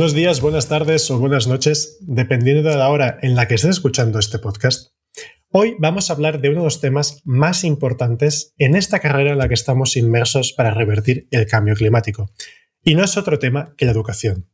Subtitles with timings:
[0.00, 3.72] Buenos días, buenas tardes o buenas noches, dependiendo de la hora en la que estés
[3.72, 4.94] escuchando este podcast.
[5.50, 9.36] Hoy vamos a hablar de uno de los temas más importantes en esta carrera en
[9.36, 12.30] la que estamos inmersos para revertir el cambio climático.
[12.82, 14.48] Y no es otro tema que la educación.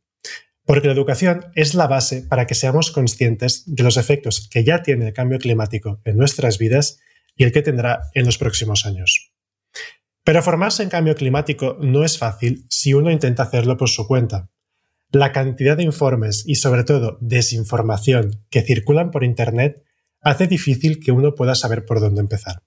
[0.65, 4.83] Porque la educación es la base para que seamos conscientes de los efectos que ya
[4.83, 6.99] tiene el cambio climático en nuestras vidas
[7.37, 9.31] y el que tendrá en los próximos años.
[10.25, 14.49] Pero formarse en cambio climático no es fácil si uno intenta hacerlo por su cuenta
[15.11, 19.83] la cantidad de informes y sobre todo desinformación que circulan por Internet
[20.21, 22.63] hace difícil que uno pueda saber por dónde empezar.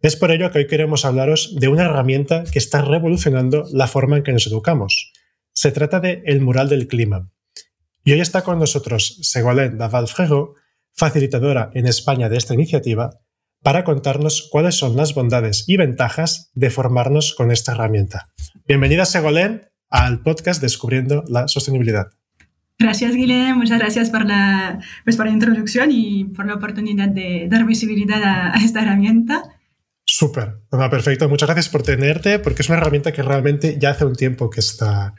[0.00, 4.16] Es por ello que hoy queremos hablaros de una herramienta que está revolucionando la forma
[4.16, 5.12] en que nos educamos.
[5.52, 7.30] Se trata de El Mural del Clima.
[8.04, 10.56] Y hoy está con nosotros Segolène Daval Frego,
[10.92, 13.10] facilitadora en España de esta iniciativa,
[13.62, 18.32] para contarnos cuáles son las bondades y ventajas de formarnos con esta herramienta.
[18.66, 22.08] Bienvenida Segolène al podcast Descubriendo la Sostenibilidad.
[22.78, 23.54] Gracias, Guilherme.
[23.54, 28.22] Muchas gracias por la, pues, por la introducción y por la oportunidad de dar visibilidad
[28.24, 29.42] a, esta herramienta.
[30.04, 30.56] Súper,
[30.90, 31.28] perfecto.
[31.28, 34.60] Muchas gracias por tenerte, porque es una herramienta que realmente ya hace un tiempo que
[34.60, 35.14] está,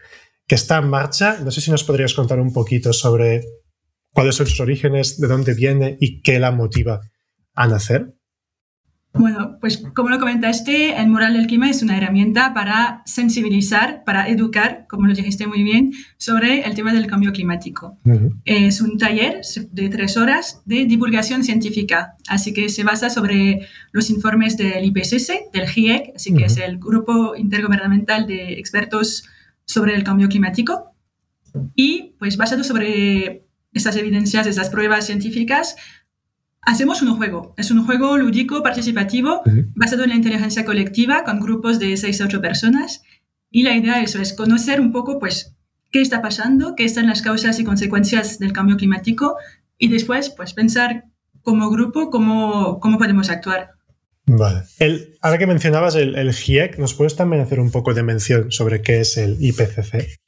[0.45, 1.37] que está en marcha.
[1.41, 3.45] No sé si nos podrías contar un poquito sobre
[4.11, 6.99] cuáles son sus orígenes, de dónde viene y qué la motiva
[7.53, 8.13] a nacer.
[9.15, 14.27] Bueno, pues como lo comentaste, el mural del clima es una herramienta para sensibilizar, para
[14.27, 17.97] educar, como lo dijiste muy bien, sobre el tema del cambio climático.
[18.43, 19.41] Es un taller
[19.71, 25.51] de tres horas de divulgación científica, así que se basa sobre los informes del IPCC,
[25.53, 29.25] del GIEC, así que es el Grupo Intergubernamental de Expertos
[29.65, 30.95] sobre el Cambio Climático,
[31.75, 35.75] y pues basado sobre estas evidencias, estas pruebas científicas,
[36.65, 37.53] Hacemos un juego.
[37.57, 39.41] Es un juego lúdico, participativo,
[39.75, 43.03] basado en la inteligencia colectiva, con grupos de 6 a 8 personas.
[43.51, 45.55] Y la idea eso, es conocer un poco, pues,
[45.91, 49.35] qué está pasando, qué están las causas y consecuencias del cambio climático,
[49.77, 51.05] y después, pues, pensar
[51.41, 53.71] como grupo cómo, cómo podemos actuar.
[54.25, 54.63] Vale.
[54.79, 58.51] El, ahora que mencionabas el, el GIEC, ¿nos puedes también hacer un poco de mención
[58.51, 60.22] sobre qué es el IPCC?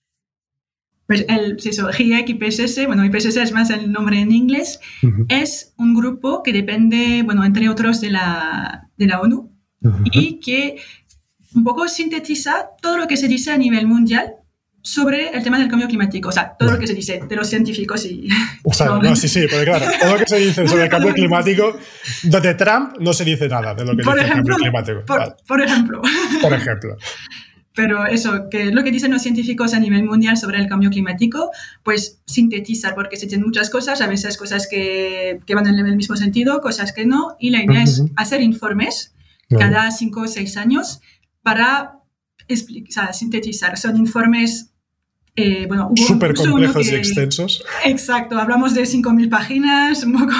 [1.07, 4.79] Pues el eso, GIEC IPSS, bueno, IPSS es más el nombre en inglés,
[5.29, 9.51] es un grupo que depende, bueno, entre otros de la, de la ONU
[10.11, 10.77] y que
[11.53, 14.33] un poco sintetiza todo lo que se dice a nivel mundial
[14.81, 17.49] sobre el tema del cambio climático, o sea, todo lo que se dice de los
[17.49, 18.29] científicos y...
[18.63, 21.13] O sea, no, sí, sí, porque claro, todo lo que se dice sobre el cambio
[21.15, 21.75] climático,
[22.21, 25.03] de Trump no se dice nada de lo que dice el cambio climático.
[25.47, 26.01] por ejemplo.
[26.41, 26.97] Por ejemplo.
[27.75, 31.51] Pero eso, que lo que dicen los científicos a nivel mundial sobre el cambio climático,
[31.83, 35.95] pues sintetizar, porque se tienen muchas cosas, a veces cosas que, que van en el
[35.95, 39.13] mismo sentido, cosas que no, y la idea es hacer informes
[39.49, 41.01] cada cinco o seis años
[41.43, 41.99] para
[42.47, 43.77] explicar, sintetizar.
[43.77, 44.71] Son informes
[45.37, 47.65] eh, bueno, súper complejos y extensos.
[47.83, 50.33] Exacto, hablamos de 5.000 páginas, un poco,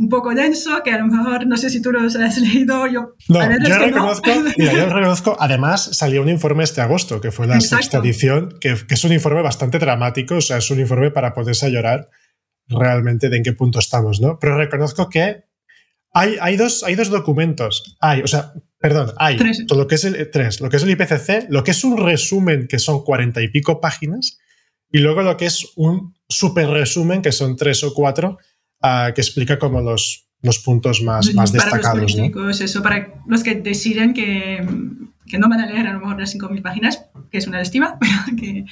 [0.00, 2.86] un poco denso, que a lo mejor no sé si tú los has leído.
[2.86, 7.46] Yo, no, yo reconozco, mira, yo reconozco, además salió un informe este agosto, que fue
[7.46, 11.10] la sexta edición, que, que, es un informe bastante dramático, o sea, es un informe
[11.10, 12.08] para poderse llorar
[12.66, 14.38] realmente de en qué punto estamos, ¿no?
[14.40, 15.44] Pero reconozco que
[16.14, 20.04] hay, hay, dos, hay dos documentos, hay, o sea, perdón, hay todo lo que es
[20.04, 23.42] el tres, lo que es el IPCC, lo que es un resumen que son cuarenta
[23.42, 24.38] y pico páginas,
[24.90, 28.38] y luego lo que es un super resumen que son tres o cuatro
[28.80, 32.16] que explica como los, los puntos más, más destacados.
[32.16, 34.66] Los Eso, para los que deciden que,
[35.26, 37.98] que, no van a leer a lo mejor las 5.000 páginas, que es una estima,
[38.00, 38.64] pero que,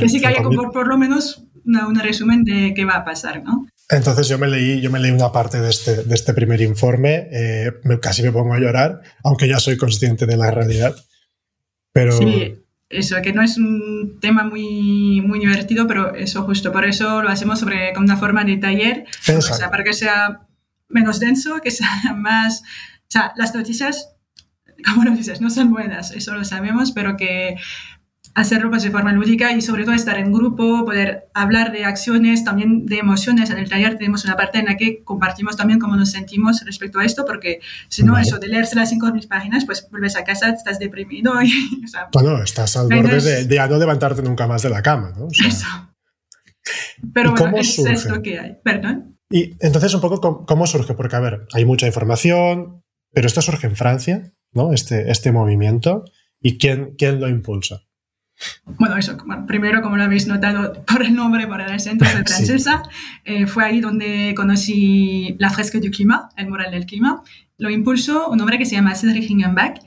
[0.00, 3.42] que sí que haya como por lo menos un resumen de qué va a pasar,
[3.42, 3.66] ¿no?
[3.90, 7.28] Entonces yo me leí, yo me leí una parte de este, de este primer informe,
[7.30, 10.94] eh, casi me pongo a llorar, aunque ya soy consciente de la realidad.
[11.92, 12.12] Pero...
[12.16, 12.63] Sí,
[12.98, 17.28] eso, que no es un tema muy, muy divertido, pero eso justo, por eso lo
[17.28, 19.04] hacemos sobre, con una forma de taller,
[19.36, 20.46] o sea, para que sea
[20.88, 22.62] menos denso, que sea más...
[23.02, 24.08] O sea, las noticias,
[24.84, 27.56] como lo dices, no son buenas, eso lo sabemos, pero que
[28.34, 32.44] hacerlo pues, de forma lúdica y sobre todo estar en grupo, poder hablar de acciones,
[32.44, 33.50] también de emociones.
[33.50, 36.98] En el taller tenemos una parte en la que compartimos también cómo nos sentimos respecto
[36.98, 40.24] a esto, porque si no, eso de leerse las cinco mil páginas, pues vuelves a
[40.24, 41.40] casa, estás deprimido.
[41.42, 41.52] Y,
[42.12, 45.28] bueno, estás al borde de, de, no levantarte nunca más de la cama, ¿no?
[45.28, 45.66] eso,
[47.12, 48.56] Pero bueno, es esto que hay.
[48.62, 49.16] Perdón.
[49.30, 50.94] Y entonces, un poco, ¿cómo surge?
[50.94, 52.82] Porque, a ver, hay mucha información,
[53.12, 54.72] pero esto surge en Francia, ¿no?
[54.72, 56.04] Este, este movimiento.
[56.40, 57.84] ¿Y quién, quién lo impulsa?
[58.64, 59.16] Bueno, eso,
[59.46, 62.82] primero, como lo habéis notado por el nombre, por el acento, soy francesa.
[63.24, 67.22] Eh, fue ahí donde conocí la fresca du clima, el mural del clima.
[67.58, 69.78] Lo impulsó un hombre que se llama Cedric Hingenbach,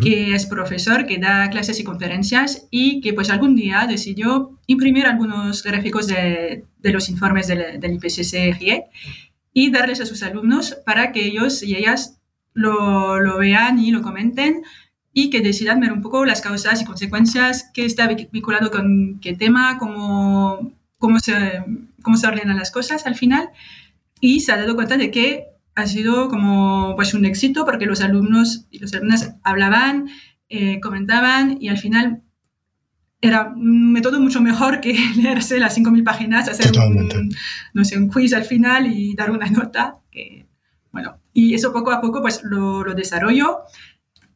[0.00, 5.06] que es profesor, que da clases y conferencias y que pues algún día decidió imprimir
[5.06, 8.84] algunos gráficos de, de los informes del, del IPCC GIEC
[9.52, 12.20] y darles a sus alumnos para que ellos y ellas
[12.54, 14.62] lo, lo vean y lo comenten
[15.12, 19.34] y que decidan ver un poco las causas y consecuencias que está vinculado con qué
[19.34, 21.62] tema, cómo, cómo, se,
[22.02, 23.50] cómo se ordenan las cosas al final.
[24.20, 28.00] Y se ha dado cuenta de que ha sido como pues un éxito porque los
[28.00, 30.08] alumnos y las alumnas hablaban,
[30.48, 32.22] eh, comentaban y al final
[33.20, 37.30] era un método mucho mejor que leerse las 5.000 páginas, hacer un,
[37.72, 39.98] no sé, un quiz al final y dar una nota.
[40.10, 40.46] Que,
[40.90, 43.60] bueno, y eso poco a poco pues lo, lo desarrollo.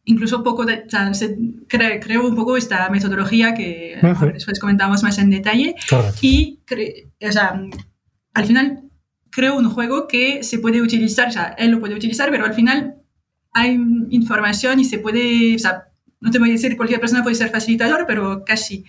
[0.09, 0.87] Incluso poco de,
[2.01, 3.99] creo un poco esta metodología que
[4.33, 5.75] después comentamos más en detalle.
[6.21, 6.61] Y
[7.21, 7.61] o sea,
[8.33, 8.83] al final
[9.31, 12.55] creo un juego que se puede utilizar, o sea, él lo puede utilizar, pero al
[12.55, 13.03] final
[13.53, 13.79] hay
[14.11, 15.89] información y se puede, o sea,
[16.21, 18.85] no te voy a decir cualquier persona puede ser facilitador, pero casi.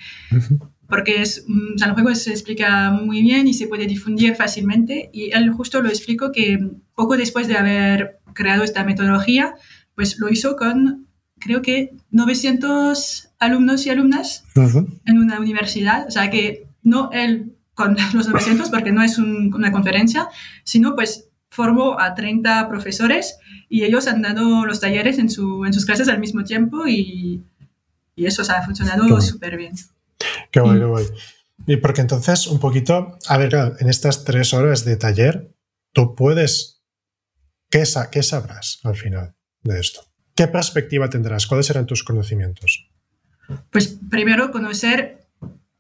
[0.88, 5.10] Porque es, o sea, el juego se explica muy bien y se puede difundir fácilmente.
[5.12, 6.60] Y él justo lo explicó que
[6.96, 9.56] poco después de haber creado esta metodología,
[9.96, 11.07] pues lo hizo con,
[11.40, 16.08] creo que 900 alumnos y alumnas en una universidad.
[16.08, 20.28] O sea, que no él con los 900 porque no es una conferencia,
[20.64, 23.38] sino pues formó a 30 profesores
[23.70, 27.44] y ellos han dado los talleres en, su, en sus clases al mismo tiempo y,
[28.16, 29.74] y eso ha funcionado súper bien.
[30.52, 31.06] Qué guay, qué guay.
[31.66, 35.54] Y porque entonces, un poquito, a ver, en estas tres horas de taller,
[35.92, 36.82] tú puedes,
[37.70, 40.02] ¿qué, ¿qué sabrás al final de esto?
[40.38, 41.48] ¿Qué perspectiva tendrás?
[41.48, 42.88] ¿Cuáles serán tus conocimientos?
[43.72, 45.26] Pues primero conocer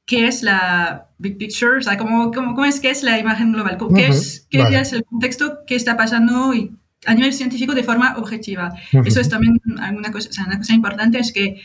[0.07, 3.53] qué es la big picture, o sea, cómo, cómo, cómo es, qué es la imagen
[3.53, 6.71] global, qué, es, qué es el contexto, qué está pasando y
[7.05, 8.73] a nivel científico de forma objetiva.
[9.05, 11.61] Eso es también una cosa, o sea, una cosa importante, es que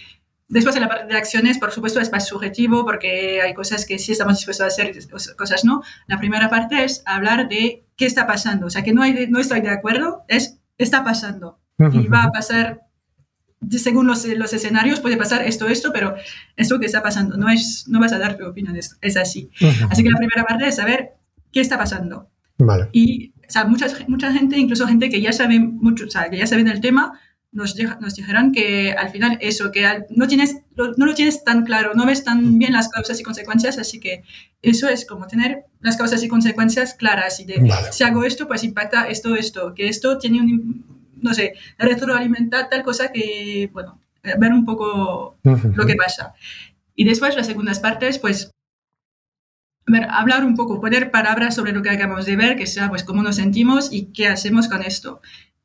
[0.49, 3.99] después de la parte de acciones, por supuesto, es más subjetivo porque hay cosas que
[3.99, 4.95] sí estamos dispuestos a hacer,
[5.39, 5.83] cosas no.
[6.09, 9.39] La primera parte es hablar de qué está pasando, o sea, que no, hay no
[9.39, 11.62] estoy de acuerdo, es está pasando.
[11.79, 12.83] Y va a pasar
[13.71, 16.15] según los, los, escenarios puede pasar esto, esto, pero
[16.57, 19.51] esto que está pasando, no, es, no vas a dar tu opinión, es, es así.
[19.89, 21.13] Así que la primera parte es saber
[21.53, 22.29] qué está pasando.
[22.59, 22.89] Vale.
[22.93, 26.39] Y o sea, mucha, mucha gente, incluso gente que ya sabe mucho, o sea, que
[26.39, 27.21] ya sabe el tema,
[27.51, 31.93] nos, nos dijeron que al final eso, que no, tienes, no lo tienes tan claro,
[31.95, 34.23] no ves tan bien las causas y consecuencias, así que
[34.63, 38.65] eso es como tener las causas y consecuencias claras y de si hago esto, pues
[38.65, 44.53] impacta esto, esto, que esto tiene un, no sé, retroalimentar tal cosa que, bueno, ver
[44.53, 46.35] un poco lo que pasa.
[46.95, 48.51] Y después las segundas partes, pues,
[49.87, 53.05] ver, hablar un poco, poner palabras sobre lo que acabamos de ver, que sea, pues,
[53.05, 55.21] cómo nos sentimos y qué hacemos con esto.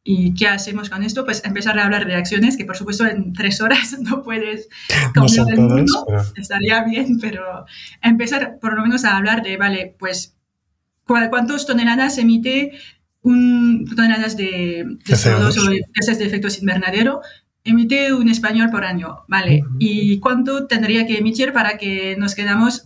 [0.10, 1.26] ¿Y qué hacemos con esto?
[1.26, 4.70] Pues empezar a hablar de acciones, que por supuesto en tres horas no puedes
[5.14, 6.06] cambiar el mundo,
[6.38, 7.66] estaría bien, pero
[8.02, 10.38] empezar por lo menos a hablar de, vale, pues,
[11.04, 12.72] ¿cuántas toneladas emite
[13.28, 17.22] un, toneladas de, de CO2 o de gases de efecto invernadero
[17.64, 19.64] emite un español por año, ¿vale?
[19.78, 22.86] ¿Y cuánto tendría que emitir para que nos quedamos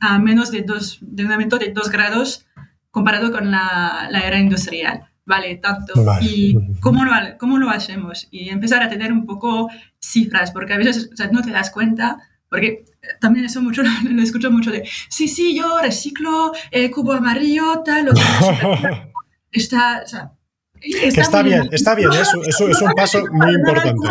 [0.00, 2.46] a menos de, dos, de un aumento de 2 grados
[2.90, 5.08] comparado con la, la era industrial?
[5.24, 5.92] Vale, tanto.
[6.20, 8.28] ¿Y cómo lo, cómo lo hacemos?
[8.30, 9.68] Y empezar a tener un poco
[10.00, 12.84] cifras, porque a veces o sea, no te das cuenta, porque
[13.20, 18.06] también eso mucho lo, escucho mucho de, sí, sí, yo reciclo eh, cubo amarillo, tal,
[18.06, 18.12] lo
[19.52, 24.08] está, está, bien, está bien, eso, es un paso muy importante.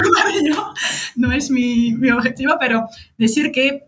[1.16, 3.84] No, es mi, mi, objetivo, pero decir que eh,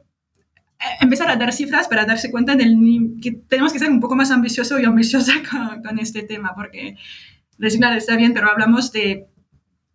[1.00, 2.78] empezar a dar cifras para darse cuenta del
[3.22, 5.34] que tenemos que ser un poco más ambicioso y ambiciosa
[5.84, 6.98] con, este tema, porque
[7.58, 9.28] reciclar está bien, pero hablamos de,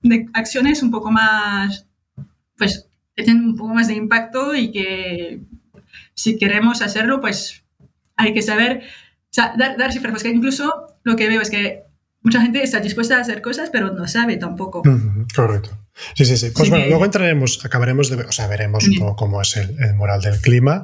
[0.03, 1.87] de, acciones un poco más,
[2.57, 5.43] pues, que tienen un poco más de impacto y que
[6.15, 7.65] si queremos hacerlo, pues
[8.17, 11.85] hay que saber, o sea, dar, dar cifras, porque incluso lo que veo es que
[12.21, 14.83] mucha gente está dispuesta a hacer cosas, pero no sabe tampoco.
[15.35, 15.71] correcto.
[16.15, 16.51] Sí, sí, sí.
[16.55, 19.95] Pues bueno, luego entraremos, acabaremos de, o sea, veremos un poco cómo es el, el
[19.95, 20.83] mural del clima.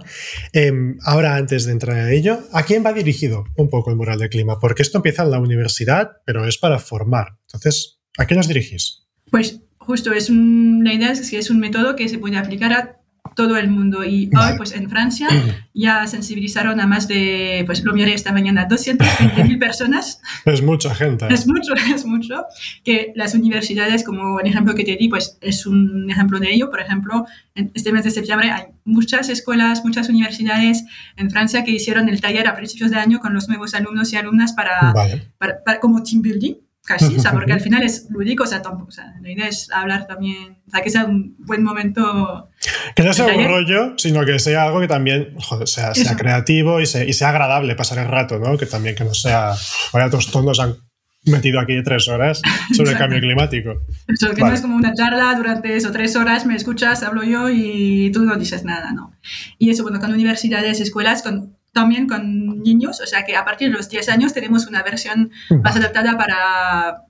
[0.53, 4.19] Em, ahora, antes de entrar en ello, ¿a quién va dirigido un poco el mural
[4.19, 4.59] del clima?
[4.59, 7.37] Porque esto empieza en la universidad, pero es para formar.
[7.47, 9.05] Entonces, ¿a qué nos dirigís?
[9.31, 13.04] Pues justo, es la idea es que es un método que se puede aplicar a
[13.35, 14.05] todo el mundo.
[14.05, 15.29] Y hoy, pues en Francia,
[15.73, 20.21] ya sensibilizaron a más de, pues lo miré esta mañana, 220.000 personas.
[20.45, 21.27] Es mucha gente.
[21.31, 22.45] Es mucho, es mucho.
[22.85, 26.71] Que las universidades, como el ejemplo que te di, pues es un ejemplo de ello.
[26.71, 30.85] Por ejemplo, en este mes de septiembre hay muchas escuelas, muchas universidades
[31.17, 34.17] en Francia que hicieron el taller a principios de año con los nuevos alumnos y
[34.17, 34.93] alumnas para,
[35.39, 38.89] para como team building casi, o sea, porque al final es lúdico, o sea, tampoco,
[38.89, 42.51] o sea, la idea es hablar también, o sea, que sea un buen momento.
[42.95, 46.85] Que no sea un rollo, sino que sea algo que también sea, sea creativo y,
[46.85, 48.59] y, sea agradable pasar el rato, ¿no?
[48.59, 49.55] Que también que no sea,
[49.93, 50.77] vaya tonos han
[51.25, 52.43] metido aquí tres horas
[52.77, 53.81] sobre el cambio climático.
[54.07, 57.49] Eso, que no es como una charla durante eso, tres horas, me escuchas, hablo yo
[57.51, 59.13] y tú no dices nada, ¿no?
[59.59, 63.71] Y eso, bueno, con universidades, escuelas, con también con niños, o sea que a partir
[63.71, 65.31] de los 10 años tenemos una versión
[65.63, 67.05] más adaptada para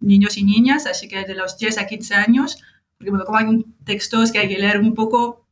[0.00, 2.58] niños y niñas, así que de los 10 a 15 años,
[2.96, 5.46] porque bueno, como hay textos que hay que leer un poco, o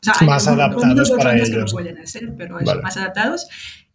[0.00, 1.50] sea, más adaptados para ellos.
[1.50, 3.46] Que no pueden hacer, pero más adaptados.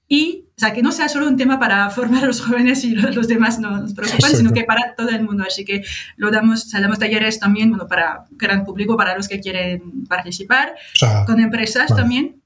[0.09, 2.91] Y, o sea, que no sea solo un tema para formar a los jóvenes y
[2.91, 5.43] los, demás no nos preocupan, sino que para todo el mundo.
[5.45, 5.83] Así que
[6.15, 10.05] lo damos, o sea, damos talleres también, bueno, para gran público, para los que quieren
[10.07, 10.75] participar,
[11.25, 12.41] con empresas también.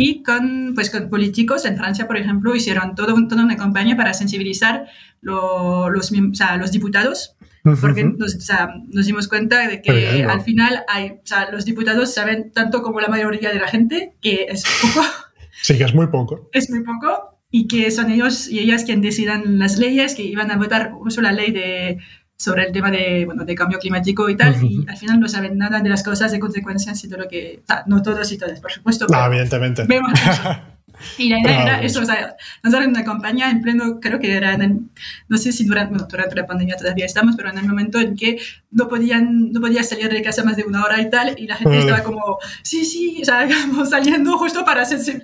[0.00, 4.14] Y con, pues, con políticos en Francia, por ejemplo, hicieron todo, toda una campaña para
[4.14, 4.86] sensibilizar
[5.20, 7.34] los, o sea, los diputados,
[7.80, 11.64] porque nos, o sea, nos, dimos cuenta de que al final hay, o sea, los
[11.64, 15.04] diputados saben tanto como la mayoría de la gente, que es poco.
[15.60, 16.48] Sí, que es muy poco.
[16.52, 20.52] Es muy poco y que son ellos y ellas quienes decidan las leyes, que iban
[20.52, 21.98] a votar uso la ley de
[22.38, 25.58] sobre el tema de, bueno, de cambio climático y tal, y al final no saben
[25.58, 27.62] nada de las cosas, de consecuencias y todo lo que...
[27.86, 29.06] no todos y todas, por supuesto.
[29.10, 29.86] No, evidentemente.
[31.16, 34.54] Y la idea era eso, o sea, lanzar una campaña en pleno, creo que era,
[34.54, 34.90] en,
[35.28, 38.16] no sé si durante, bueno, durante la pandemia todavía estamos, pero en el momento en
[38.16, 38.38] que
[38.70, 41.56] no podían, no podías salir de casa más de una hora y tal, y la
[41.56, 45.22] gente estaba como, sí, sí, o sea, como saliendo justo para decir,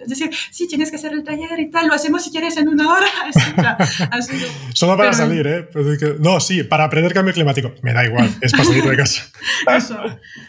[0.51, 3.07] sí, tienes que hacer el taller y tal, lo hacemos si quieres en una hora.
[4.11, 4.33] Así,
[4.73, 5.69] Solo para salir, ¿eh?
[6.21, 7.73] No, sí, para aprender cambio climático.
[7.83, 9.25] Me da igual, es para salir de casa.
[9.77, 9.99] eso.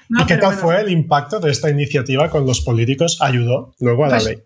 [0.09, 3.17] ¿Y qué tal fue el impacto de esta iniciativa con los políticos?
[3.21, 4.43] ¿Ayudó luego a la pues ley?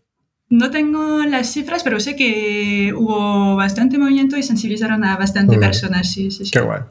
[0.50, 6.12] No tengo las cifras, pero sé que hubo bastante movimiento y sensibilizaron a bastante personas.
[6.12, 6.52] Sí, sí, sí.
[6.52, 6.82] Qué guay.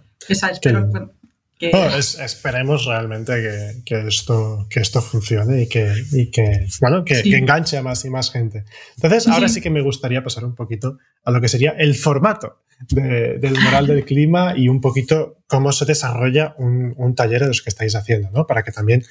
[2.22, 5.92] esperemos realmente que, esto, que esto funcione y que,
[6.32, 8.64] que, bueno, que, enganche a más y más gente.
[8.94, 9.60] Entonces, ahora sí.
[9.60, 14.04] que me gustaría pasar un poquito a lo que sería el formato del moral del
[14.04, 18.30] clima y un poquito cómo se desarrolla un, un, taller de los que estáis haciendo,
[18.30, 18.46] ¿no?
[18.46, 19.04] Para que también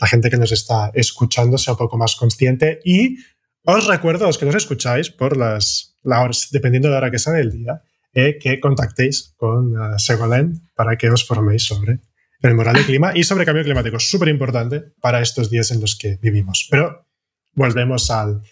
[0.00, 3.18] la gente que nos está escuchando sea un poco más consciente y
[3.64, 7.32] os recuerdo, los que nos escucháis, por las, horas, dependiendo de la hora que sea
[7.34, 12.00] del día, eh, que contactéis con uh, Segolén para que os forméis sobre
[12.42, 13.98] el moral del clima y sobre cambio climático.
[14.00, 16.66] Súper importante para estos días en los que vivimos.
[16.70, 17.06] Pero
[17.54, 18.42] volvemos al,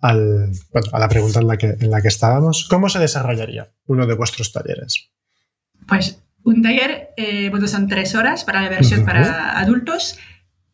[0.00, 2.66] al, bueno, a la pregunta en la, que, en la que estábamos.
[2.68, 5.10] ¿Cómo se desarrollaría uno de vuestros talleres?
[5.86, 10.18] Pues un taller, eh, bueno, son tres horas para la versión para adultos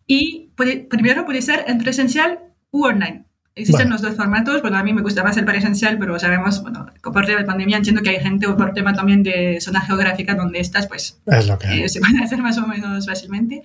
[0.07, 0.53] y
[0.89, 2.39] primero puede ser en presencial
[2.71, 3.28] u online.
[3.59, 4.63] Existen los dos formatos.
[4.63, 7.77] Bueno, a mí me gusta más el presencial, pero sabemos, bueno, por tema de pandemia
[7.77, 11.89] entiendo que hay gente o por tema también de zona geográfica donde estás, pues eh,
[11.89, 13.63] se puede hacer más o menos fácilmente.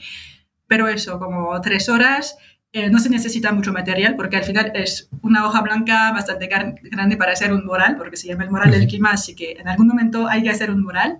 [0.67, 2.37] Pero eso, como tres horas,
[2.71, 7.17] eh, no se necesita mucho material porque al final es una hoja blanca bastante grande
[7.17, 9.87] para hacer un mural, porque se llama el mural del clima, así que en algún
[9.87, 11.19] momento hay que hacer un mural.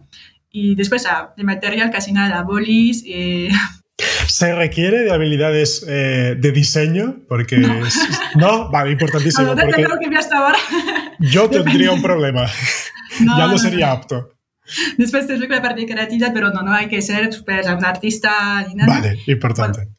[0.49, 3.49] Y después, ah, de material casi nada, bolis, eh,
[4.27, 7.21] ¿Se requiere de habilidades eh, de diseño?
[7.27, 7.97] Porque no, es,
[8.35, 8.69] ¿no?
[8.71, 9.55] vale, importantísimo.
[9.55, 9.85] porque
[11.19, 12.47] yo tendría un problema.
[13.19, 14.31] ya no, sería apto.
[14.97, 18.65] Después te explico la parte de creatividad, pero no, no hay que ser un artista
[18.67, 18.99] ni nada.
[18.99, 19.89] Vale, importante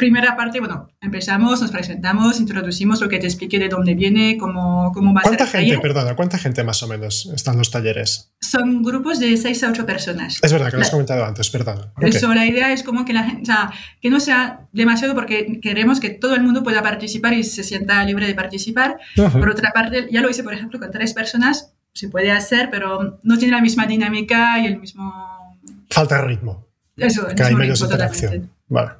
[0.00, 4.90] primera parte, bueno, empezamos, nos presentamos, introducimos lo que te expliqué de dónde viene, cómo,
[4.92, 5.36] cómo va a ser.
[5.36, 8.32] ¿Cuánta gente, perdona, cuánta gente más o menos están los talleres?
[8.40, 10.38] Son grupos de 6 a 8 personas.
[10.42, 11.92] Es verdad, que lo has comentado antes, perdona.
[12.00, 15.60] Eso, la idea es como que la gente, o sea, que no sea demasiado porque
[15.60, 18.98] queremos que todo el mundo pueda participar y se sienta libre de participar.
[19.14, 23.20] Por otra parte, ya lo hice, por ejemplo, con tres personas, se puede hacer, pero
[23.22, 25.58] no tiene la misma dinámica y el mismo...
[25.90, 26.66] Falta ritmo.
[26.96, 28.50] Eso, que hay menos interacción.
[28.68, 28.99] Vale.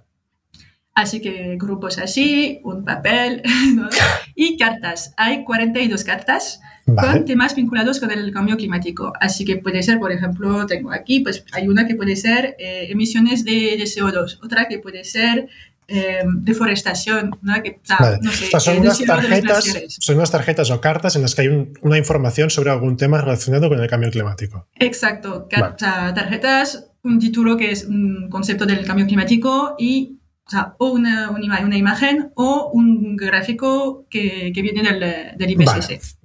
[0.94, 3.42] Así que grupos así, un papel
[4.34, 5.14] y cartas.
[5.16, 9.12] Hay 42 cartas con temas vinculados con el cambio climático.
[9.20, 12.88] Así que puede ser, por ejemplo, tengo aquí, pues hay una que puede ser eh,
[12.90, 15.48] emisiones de, CO2, otra que puede ser
[15.88, 17.62] eh, deforestación, ¿no?
[17.62, 17.80] Que,
[18.22, 21.48] no sé, son, unas tarjetas, son, unas tarjetas, o cartas en las que hay
[21.80, 24.68] una información sobre algún tema relacionado con el cambio climático.
[24.78, 30.19] Exacto, tarjetas, un título que es un concepto del cambio climático y
[30.50, 36.18] o sea, o una, una, imagen o un gráfico que, que viene del, del IPSS.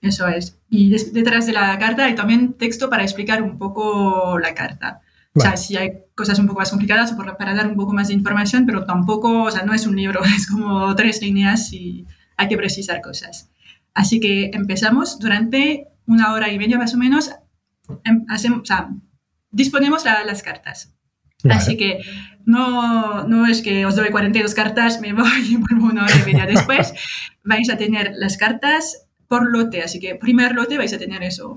[0.00, 0.60] Eso es.
[0.68, 5.00] Y detrás de la carta hay también texto para explicar un poco la carta.
[5.34, 8.14] O sea, si hay cosas un poco más complicadas para dar un poco más de
[8.14, 12.46] información, pero tampoco, o sea, no es un libro, es como tres líneas y hay
[12.46, 13.50] que precisar cosas.
[13.94, 17.32] Así que empezamos durante una hora y media más o menos,
[18.04, 18.90] em, hacemos, o sea,
[19.50, 20.94] disponemos las cartas.
[21.48, 22.00] Así que
[22.44, 26.32] no, no es que os doy 42 cartas, me voy y vuelvo una hora y
[26.32, 26.92] media después.
[27.44, 31.56] vais a tener las cartas por lote, así que primer lote vais a tener eso,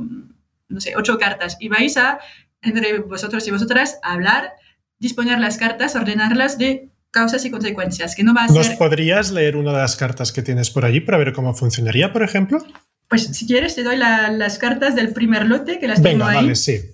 [0.70, 2.20] no sé, ocho cartas y vais a,
[2.62, 4.54] entre vosotros y vosotras, hablar,
[5.00, 9.56] disponer las cartas, ordenarlas de causas y consecuencias, que no va a ¿Nos podrías leer
[9.56, 12.64] una de las cartas que tienes por allí para ver cómo funcionaría, por ejemplo?
[13.08, 16.36] Pues si quieres te doy las cartas del primer lote, que las tengo ahí.
[16.38, 16.93] Vale, sí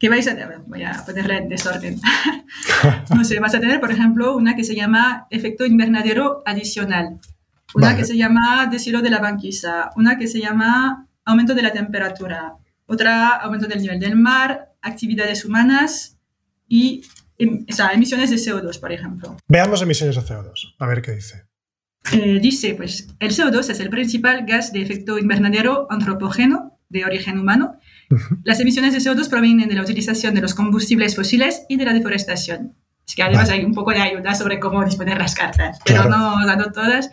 [0.00, 2.00] que vais a tener, voy a ponerla en desorden.
[3.14, 7.20] no sé, vas a tener, por ejemplo, una que se llama efecto invernadero adicional,
[7.74, 11.72] una que se llama deshielo de la banquisa, una que se llama aumento de la
[11.72, 12.54] temperatura,
[12.86, 16.16] otra aumento del nivel del mar, actividades humanas
[16.66, 17.02] y
[17.36, 19.36] em, o sea, emisiones de CO2, por ejemplo.
[19.48, 21.44] Veamos emisiones de CO2, a ver qué dice.
[22.12, 27.38] Eh, dice, pues, el CO2 es el principal gas de efecto invernadero antropógeno de origen
[27.38, 27.78] humano
[28.44, 31.92] las emisiones de CO2 provienen de la utilización de los combustibles fósiles y de la
[31.92, 32.74] deforestación.
[33.06, 36.38] Así que además hay un poco de ayuda sobre cómo disponer las cartas, pero no,
[36.44, 37.10] no todas.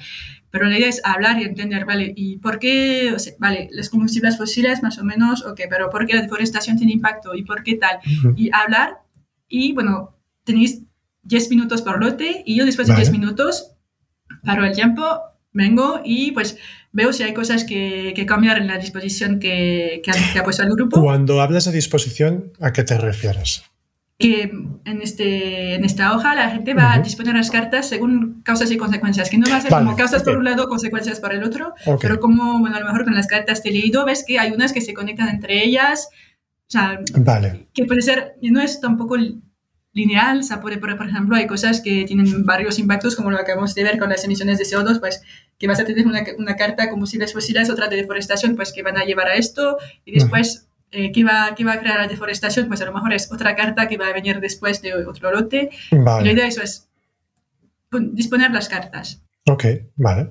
[0.50, 2.14] Pero la idea es hablar y entender, ¿vale?
[2.16, 6.22] ¿Y por qué, vale, los combustibles fósiles más o menos, ok, pero por qué la
[6.22, 8.00] deforestación tiene impacto y por qué tal?
[8.36, 9.02] Y hablar
[9.48, 10.84] y, bueno, tenéis
[11.24, 13.74] 10 minutos por lote y yo después de 10 minutos
[14.44, 15.20] paro el tiempo,
[15.52, 16.58] vengo y pues
[16.98, 20.70] veo si hay cosas que, que cambiar en la disposición que, que, ha, puesto el
[20.70, 21.00] grupo.
[21.00, 23.62] Cuando hablas de disposición, ¿a qué te refieres?
[24.18, 24.52] Que
[24.84, 28.78] en, este, en esta hoja la gente va a disponer las cartas según causas y
[28.78, 31.76] consecuencias, que no va a ser como causas por un lado, consecuencias por el otro,
[32.02, 34.52] pero como, bueno, a lo mejor con las cartas te he leído, ves que hay
[34.52, 37.68] unas que se conectan entre ellas, o sea, vale.
[37.76, 39.18] que puede ser, no es tampoco
[39.98, 43.74] lineal, o sea, por, por, ejemplo, hay cosas que tienen varios impactos, como lo acabamos
[43.74, 45.24] de ver con las emisiones de CO2, pues
[45.58, 48.98] que vas a tener una, una carta combustibles fósiles, otra de deforestación, pues que van
[48.98, 52.68] a llevar a esto, y después, eh, ¿qué, va, ¿qué va a crear la deforestación?
[52.68, 55.72] Pues a lo mejor es otra carta que va a venir después de otro lote.
[55.92, 56.88] la idea eso es
[57.92, 59.24] disponer las cartas.
[59.50, 60.30] Ok, vale.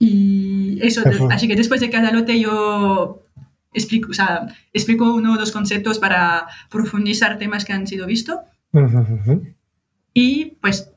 [0.00, 3.22] Y eso, así que después de cada lote yo
[3.72, 8.38] explico, o sea, explico uno o dos conceptos para profundizar temas que han sido vistos.
[10.14, 10.92] Y pues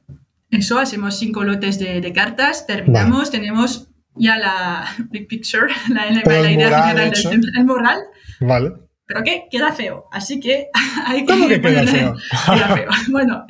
[0.50, 6.10] eso, hacemos cinco lotes de, cartas, terminamos, tenemos ya la big picture, la,
[6.52, 8.00] idea general del moral.
[8.40, 8.74] Vale.
[9.06, 10.70] Pero que queda feo, así que
[11.06, 11.34] hay que...
[11.34, 12.16] ¿Cómo que queda feo?
[12.46, 12.90] queda feo.
[13.10, 13.46] Bueno,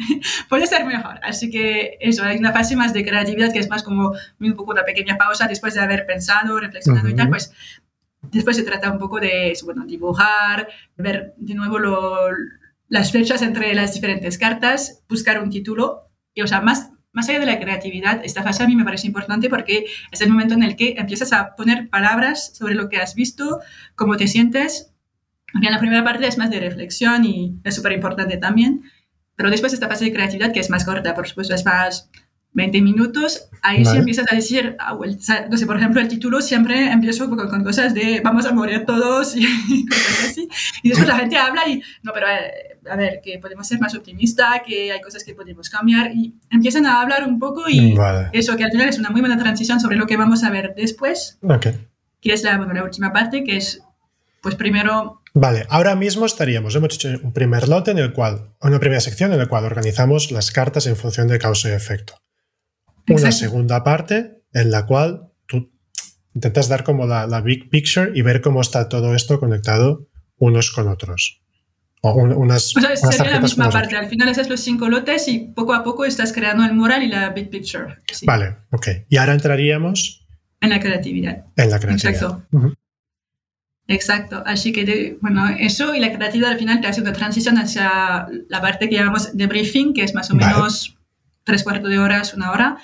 [0.50, 3.84] puede ser mejor, así que eso, hay una fase más de creatividad que es más
[3.84, 7.54] como un poco una pequeña pausa después de haber pensado, reflexionado y tal, pues
[8.22, 11.80] después se trata un poco de bueno, dibujar, ver de nuevo
[12.88, 17.40] las flechas entre las diferentes cartas, buscar un título, y o sea, más, más allá
[17.40, 20.64] de la creatividad, esta fase a mí me parece importante porque es el momento en
[20.64, 23.60] el que empiezas a poner palabras sobre lo que has visto,
[23.96, 24.94] cómo te sientes.
[25.54, 28.84] En la primera parte es más de reflexión y es súper importante también,
[29.36, 32.10] pero después esta fase de creatividad que es más corta, por supuesto, es más
[32.54, 34.98] 20 minutos, ahí sí empiezas a decir, ah,
[35.50, 39.36] no sé, por ejemplo, el título siempre empiezo con, cosas de vamos a morir todos
[39.38, 40.50] y cosas así.
[40.84, 43.96] Y después la gente habla y, no, pero eh, a ver, que podemos ser más
[43.96, 47.96] optimistas, que hay cosas que podemos cambiar y empiezan a hablar un poco y
[48.34, 50.74] eso, que al final es una muy buena transición sobre lo que vamos a ver
[50.76, 51.40] después,
[52.20, 53.82] que es la, bueno, la última parte, que es,
[54.42, 58.80] pues primero Vale, ahora mismo estaríamos, hemos hecho un primer lote en el cual, una
[58.80, 62.22] primera sección en la cual organizamos las cartas en función de causa y efecto
[63.16, 65.72] una segunda parte en la cual tú
[66.34, 70.88] intentas dar como la, big picture y ver cómo está todo esto conectado unos con
[70.88, 71.42] otros.
[72.04, 73.96] O unas, o sea, sería la misma parte.
[73.96, 77.08] Al final haces los cinco lotes y poco a poco estás creando el mural y
[77.08, 77.98] la big picture.
[78.24, 78.88] Vale, ok.
[79.08, 80.26] Y ahora entraríamos...
[80.62, 81.46] En la creatividad.
[81.56, 82.12] En la creatividad.
[82.12, 82.44] Exacto.
[83.88, 84.44] Exacto.
[84.46, 88.62] Así que, bueno, eso y la creatividad al final te hace una transición hacia la
[88.62, 90.98] parte que llamamos de briefing, que es más o menos
[91.44, 92.78] tres cuartos de horas, una hora.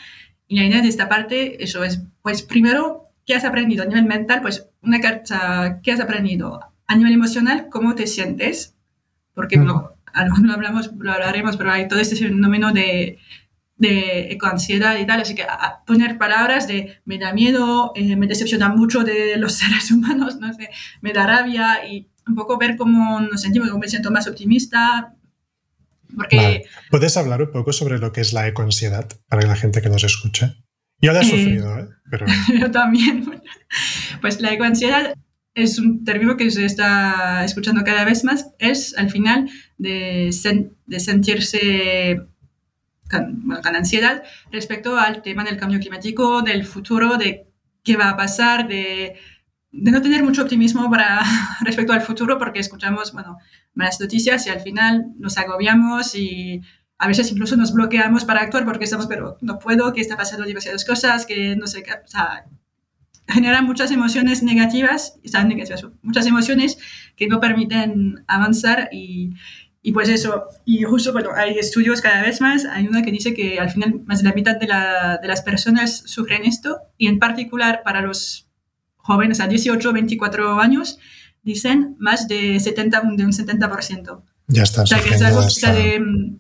[0.48, 4.06] Y la idea de esta parte, eso es, pues primero, ¿qué has aprendido a nivel
[4.06, 4.42] mental?
[4.42, 6.60] Pues una carta, ¿qué has aprendido?
[6.88, 8.76] A nivel emocional, ¿cómo te sientes?
[9.34, 9.92] Porque no,
[10.42, 13.20] no hablamos, lo hablaremos, pero hay todo este fenómeno de,
[13.78, 18.28] de ecoansiedad y tal, así que a poner palabras de me da miedo, eh, me
[18.28, 20.70] decepciona mucho de los seres humanos, no sé,
[21.02, 25.14] me da rabia y un poco ver cómo nos sentimos, cómo me siento más optimista,
[26.16, 29.90] Porque, ¿Puedes hablar un poco sobre lo que es la ecoansiedad para la gente que
[29.90, 30.56] nos escuche?
[31.00, 31.88] Yo la he eh, sufrido, ¿eh?
[32.10, 32.26] Pero...
[32.60, 33.42] Yo también.
[34.22, 35.14] Pues la ecoansiedad
[35.54, 38.48] es un término que se está escuchando cada vez más.
[38.60, 40.30] Es al final de,
[40.86, 42.22] de sentirse
[43.10, 47.48] con, con, ansiedad respecto al tema del cambio climático, del futuro, de
[47.84, 49.16] qué va a pasar, de,
[49.72, 51.22] de no tener mucho optimismo para,
[51.62, 53.38] respecto al futuro porque escuchamos, bueno,
[53.74, 56.62] malas noticias y al final nos agobiamos y
[56.98, 60.46] a veces incluso nos bloqueamos para actuar porque estamos, pero no puedo, que está pasando
[60.46, 62.46] demasiadas cosas, que no sé qué, o sea,
[63.28, 66.78] generan muchas emociones negativas, o negativas, muchas emociones
[67.16, 69.34] que no permiten avanzar y,
[69.82, 73.34] y pues eso, y justo, bueno, hay estudios cada vez más, hay una que dice
[73.34, 77.08] que al final más de la mitad de, la, de las personas sufren esto y
[77.08, 78.47] en particular para los
[79.08, 81.00] jóvenes a 18 24 años,
[81.42, 84.22] dicen más de, 70, de un 70%.
[84.48, 84.84] Ya está.
[84.84, 86.40] O sea, que es algo de mm,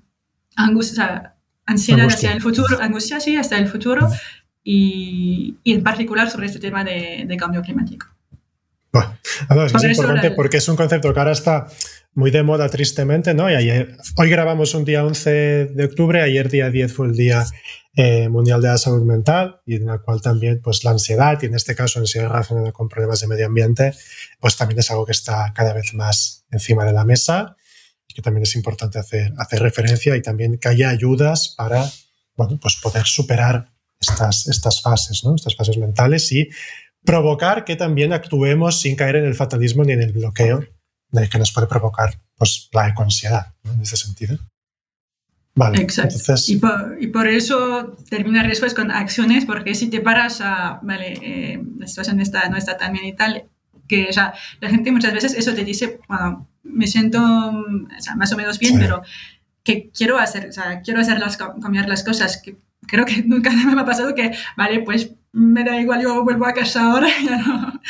[0.58, 4.10] angustia, ansiedad hacia el futuro, angustia, sí, hasta el futuro,
[4.63, 8.08] y, y, en particular sobre este tema de, de cambio climático.
[8.91, 9.17] Bueno,
[9.65, 11.67] es, es importante porque es un concepto que ahora está
[12.17, 13.45] muy de moda tristemente, ¿no?
[13.45, 17.45] Hoy grabamos un día 11 de octubre, ayer día 10 fue el Día
[17.95, 21.45] eh, Mundial de la Salud Mental y en el cual también pues la ansiedad y
[21.45, 23.93] en este caso ansiedad relacionada con problemas de medio ambiente
[24.39, 27.56] pues también es algo que está cada vez más encima de la mesa
[28.08, 31.88] que también es importante hacer, hacer referencia y también que haya ayudas para
[32.36, 35.36] bueno, pues poder superar estas, estas fases, ¿no?
[35.36, 36.49] estas fases mentales y
[37.06, 40.76] provocar que también actuemos sin caer en el fatalismo ni en el bloqueo
[41.11, 44.37] de que nos puede provocar pues, la ecoansiedad en ese sentido.
[45.55, 46.15] Vale, Exacto.
[46.19, 46.49] Entonces...
[46.49, 46.57] Y,
[47.07, 52.19] por, eso terminar después con acciones, porque si te paras a, vale, eh, la situación
[52.19, 53.45] está, no está tan bien y tal,
[53.87, 58.15] que o sea, la gente muchas veces eso te dice, bueno, me siento o sea,
[58.15, 59.01] más o menos bien, pero
[59.63, 63.49] que quiero hacer, o sea, quiero hacer las, cambiar las cosas, que creo que nunca
[63.51, 67.37] me ha pasado que, vale, pues me da igual, yo vuelvo a casa ahora, ya
[67.37, 67.81] no.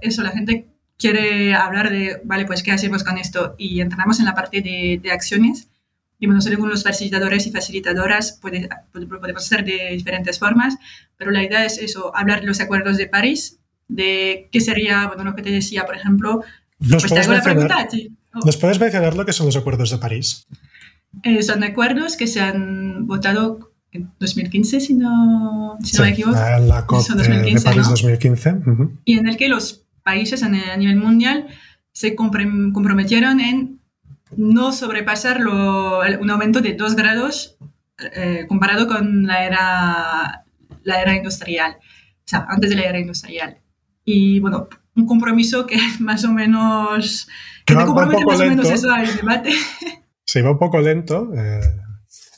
[0.00, 0.69] eso, la gente
[1.00, 5.00] quiere hablar de, vale, pues qué hacemos con esto y entramos en la parte de,
[5.02, 5.68] de acciones.
[6.18, 10.76] Y bueno, según los facilitadores y facilitadoras puede, podemos hacer de diferentes formas,
[11.16, 13.58] pero la idea es eso, hablar de los acuerdos de París,
[13.88, 16.42] de qué sería, bueno, lo que te decía, por ejemplo,
[16.78, 17.88] ¿Nos pues la pregunta
[18.34, 18.40] oh.
[18.44, 20.46] ¿Nos puedes mencionar lo que son los acuerdos de París?
[21.22, 26.38] Eh, son acuerdos que se han votado en 2015, si no, si no me equivoco.
[26.38, 28.56] En la COP de París 2015.
[29.04, 31.46] Y en el que los países a nivel mundial
[31.92, 33.80] se comprometieron en
[34.36, 37.56] no sobrepasar un aumento de 2 grados
[38.14, 40.44] eh, comparado con la era,
[40.84, 43.58] la era industrial, o sea, antes de la era industrial.
[44.04, 47.28] Y bueno, un compromiso que más o menos...
[47.66, 48.44] Que va, un poco más lento.
[48.44, 49.52] o menos eso al debate.
[50.24, 51.28] Sí, va un poco lento.
[51.34, 51.60] Eh,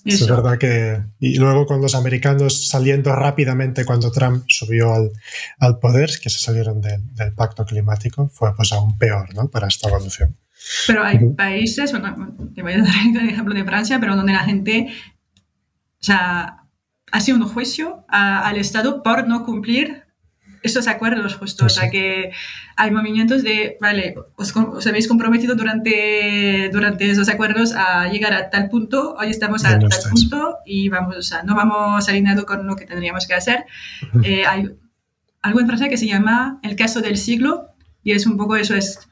[0.04, 1.02] es verdad que.
[1.20, 5.10] Y luego con los americanos saliendo rápidamente cuando Trump subió al,
[5.58, 9.48] al poder, que se salieron del pacto climático, fue pues aún peor ¿no?
[9.48, 10.36] para esta evolución.
[10.86, 14.44] Pero hay países, bueno, te voy a dar el ejemplo de Francia, pero donde la
[14.44, 14.88] gente
[16.02, 16.64] o sea,
[17.12, 20.01] hace un juicio al Estado por no cumplir
[20.62, 22.30] esos acuerdos justo, o sea que
[22.76, 28.68] hay movimientos de, vale, os, habéis comprometido durante, durante esos acuerdos a llegar a tal
[28.68, 32.76] punto, hoy estamos a tal punto y vamos, o sea, no vamos alineado con lo
[32.76, 33.64] que tendríamos que hacer.
[34.22, 34.70] Eh, hay
[35.42, 37.68] algo en Francia que se llama el caso del siglo
[38.04, 39.08] y es un poco eso, es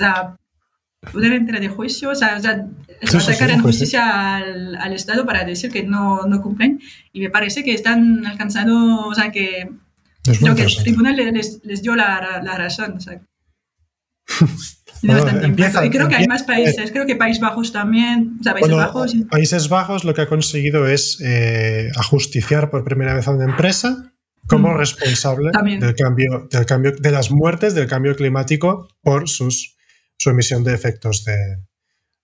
[0.00, 2.64] o poder entrar de juicio, o sea, o sea
[3.20, 6.80] sacar en justicia al, al, Estado para decir que no, no cumplen
[7.12, 9.68] y me parece que están alcanzando, o sea, que
[10.24, 12.94] Creo que el tribunal les, les dio la, la razón.
[12.96, 13.20] O sea.
[15.02, 18.36] y creo que hay más países, creo que Países Bajos también.
[18.40, 23.14] O sea, Países, Bajos, Países Bajos lo que ha conseguido es eh, ajusticiar por primera
[23.14, 24.12] vez a una empresa
[24.46, 24.76] como mm.
[24.76, 29.76] responsable del cambio, del cambio, de las muertes del cambio climático por sus,
[30.16, 31.58] su emisión de efectos de,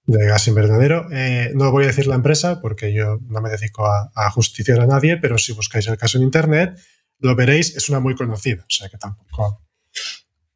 [0.05, 1.09] de gas invernadero.
[1.11, 4.81] Eh, no voy a decir la empresa porque yo no me dedico a, a justiciar
[4.81, 6.79] a nadie, pero si buscáis el caso en Internet,
[7.21, 9.63] lo veréis, es una muy conocida, o sea que tampoco,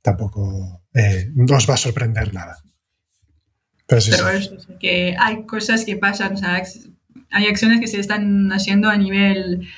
[0.00, 2.58] tampoco eh, no os va a sorprender nada.
[3.86, 4.12] Pero, sí,
[4.80, 6.62] que hay cosas que pasan, o sea,
[7.30, 9.68] hay acciones que se están haciendo a nivel,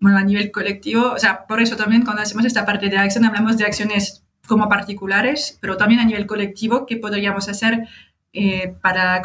[0.00, 3.24] bueno, a nivel colectivo, o sea, por eso también cuando hacemos esta parte de acción
[3.24, 7.86] hablamos de acciones como particulares, pero también a nivel colectivo, ¿qué podríamos hacer
[8.32, 9.22] eh, para,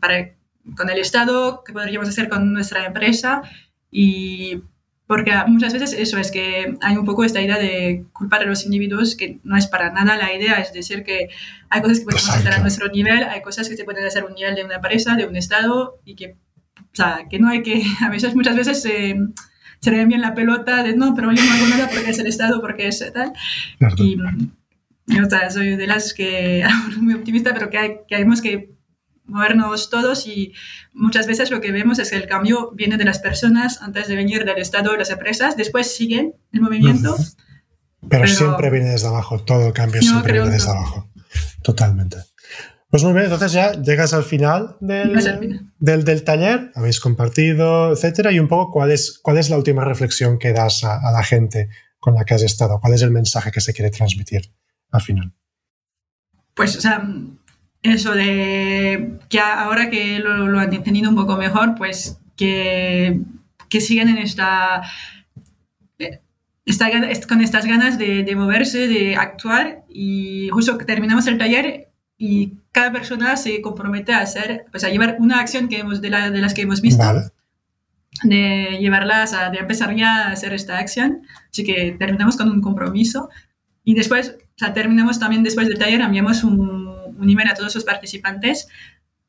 [0.00, 0.34] para,
[0.76, 3.42] con el Estado, qué podríamos hacer con nuestra empresa
[3.90, 4.62] y
[5.10, 8.64] porque muchas veces eso es que hay un poco esta idea de culpar a los
[8.64, 11.30] individuos que no es para nada la idea, es decir, que
[11.68, 14.26] hay cosas que podemos hacer a nuestro nivel, hay cosas que se pueden hacer a
[14.26, 16.36] un nivel de una empresa, de un Estado, y que,
[16.76, 20.84] o sea, que no hay que, a veces, muchas veces se le bien la pelota
[20.84, 23.32] de no, pero yo no hago nada porque es el Estado, porque es tal.
[23.96, 26.64] Y, o sea, soy de las que,
[27.00, 28.70] muy optimista, pero que, hay, que hayamos que
[29.30, 30.52] movernos todos y
[30.92, 34.16] muchas veces lo que vemos es que el cambio viene de las personas antes de
[34.16, 37.16] venir del Estado y las empresas, después siguen el movimiento.
[38.08, 41.10] Pero, siempre viene desde abajo, todo cambio siempre viene desde abajo.
[41.62, 42.16] Totalmente.
[42.88, 45.12] Pues muy bien, entonces ya llegas al final del,
[45.78, 49.84] del, del, taller, habéis compartido, etcétera, y un poco cuál es, cuál es la última
[49.84, 51.68] reflexión que das a, a la gente
[52.00, 54.52] con la que has estado, cuál es el mensaje que se quiere transmitir
[54.90, 55.32] al final.
[56.54, 57.08] Pues, o sea,
[57.82, 63.20] eso de que ahora que lo, han entendido un poco mejor, pues que,
[63.68, 64.82] que siguen en esta,
[67.28, 71.88] con estas ganas de, moverse, de actuar y justo que terminamos el taller
[72.18, 76.10] y cada persona se compromete a hacer, pues a llevar una acción que hemos, de,
[76.10, 77.02] de las que hemos visto.
[78.24, 81.22] de llevarlas a de empezar ya a hacer esta acción.
[81.50, 83.30] Así que terminamos con un compromiso
[83.84, 86.79] y después, o sea, terminamos también después del taller, enviamos un,
[87.20, 88.68] un email a todos los participantes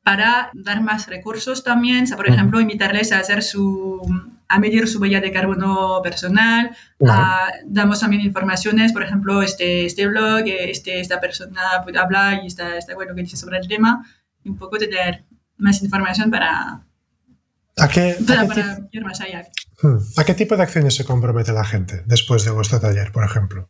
[0.03, 4.01] para dar más recursos también, o sea, por ejemplo, invitarles a hacer su,
[4.47, 6.75] a medir su huella de carbono personal,
[7.65, 12.77] damos también informaciones, por ejemplo, este, este blog, este, esta persona puede hablar y está,
[12.77, 14.03] está bueno que dice sobre el tema,
[14.43, 15.23] y un poco tener
[15.57, 16.83] más información para,
[17.77, 19.47] ¿A qué, para, ir más allá.
[19.81, 19.97] Hmm.
[20.17, 23.69] ¿A qué tipo de acciones se compromete la gente después de vuestro taller, por ejemplo?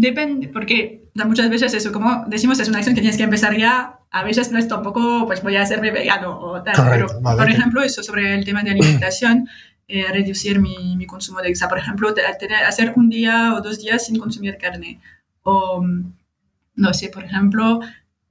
[0.00, 3.98] Depende, porque muchas veces eso, como decimos, es una acción que tienes que empezar ya.
[4.10, 6.74] A veces no es tampoco, pues voy a hacerme vegano o tal.
[6.90, 9.46] pero, por ejemplo, eso sobre el tema de alimentación,
[9.88, 13.78] eh, reducir mi, mi, consumo de, o por ejemplo, tener, hacer un día o dos
[13.78, 15.00] días sin consumir carne.
[15.42, 15.84] O,
[16.76, 17.80] no sé, por ejemplo,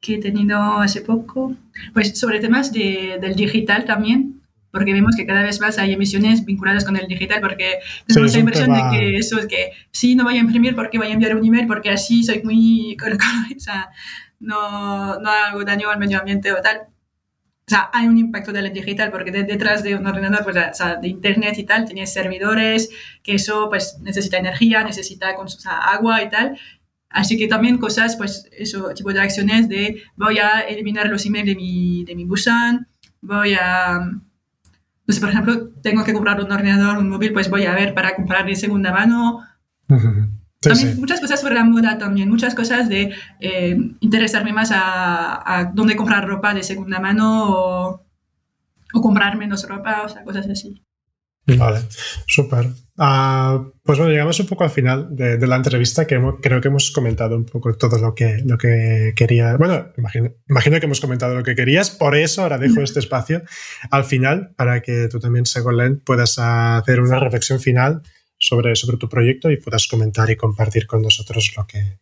[0.01, 1.53] que he tenido hace poco,
[1.93, 4.38] pues sobre temas de, del digital también,
[4.71, 8.39] porque vemos que cada vez más hay emisiones vinculadas con el digital, porque tenemos la
[8.39, 11.36] impresión de que eso es que sí, no voy a imprimir porque voy a enviar
[11.36, 12.97] un email, porque así soy muy
[13.55, 13.89] o sea,
[14.39, 16.82] no, no hago daño al medio ambiente o tal.
[17.67, 20.95] O sea, hay un impacto del digital porque detrás de un ordenador, pues, o sea,
[20.95, 22.89] de internet y tal, tienes servidores,
[23.21, 26.60] que eso pues necesita energía, necesita o sea, agua y tal.
[27.12, 31.47] Así que también cosas, pues, eso, tipo de acciones de voy a eliminar los emails
[31.47, 32.88] de mi, de mi buzón,
[33.21, 33.99] voy a
[35.10, 38.15] entonces, por ejemplo, tengo que comprar un ordenador, un móvil, pues voy a ver para
[38.15, 39.39] comprar de segunda mano.
[40.62, 45.95] también muchas cosas sobre la moda también, muchas cosas de eh, interesarme más a, dónde
[45.95, 48.06] comprar ropa de segunda mano o,
[48.93, 50.80] o comprar menos ropa, o sea, cosas así.
[51.57, 51.81] Vale,
[52.27, 52.67] súper.
[53.01, 56.91] Ah, pues bueno, llegamos un poco al final de, la entrevista, que creo que hemos
[56.91, 59.55] comentado un poco todo lo que, lo que quería.
[59.55, 63.41] Bueno, imagino, imagino que hemos comentado lo que querías, por eso ahora dejo este espacio
[63.89, 68.01] al final para que tú también, Segolén, puedas hacer una reflexión final
[68.38, 71.99] sobre, sobre tu proyecto y puedas comentar y compartir con nosotros lo que,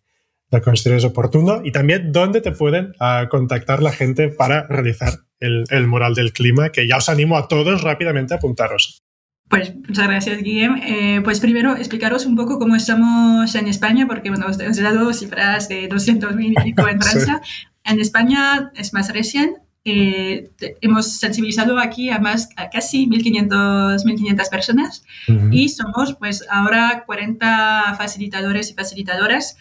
[0.49, 5.65] lo consideres oportuno y también dónde te pueden ah, contactar la gente para realizar el,
[5.69, 9.03] el mural del clima, que ya os animo a todos rápidamente a apuntaros.
[9.49, 10.75] Pues muchas gracias, Guillem.
[10.83, 15.13] Eh, pues primero explicaros un poco cómo estamos en España, porque bueno, os he dado
[15.13, 17.41] cifras de 200.000 y pico en Francia.
[17.83, 19.55] En España es más recién.
[19.85, 25.05] Eh, hemos sensibilizado aquí a más a casi 1.500, 1.500 personas
[25.49, 29.55] y somos pues ahora 40 facilitadores y facilitadoras,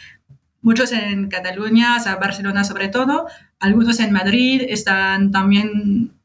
[0.62, 3.28] muchos en Cataluña, o sea, Barcelona sobre todo,
[3.60, 6.15] algunos en Madrid, están también